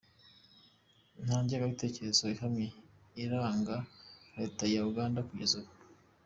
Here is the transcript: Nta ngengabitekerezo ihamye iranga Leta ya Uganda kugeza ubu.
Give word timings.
Nta 1.23 1.35
ngengabitekerezo 1.43 2.23
ihamye 2.33 2.67
iranga 3.23 3.75
Leta 4.37 4.63
ya 4.73 4.81
Uganda 4.89 5.27
kugeza 5.27 5.53
ubu. 5.61 5.71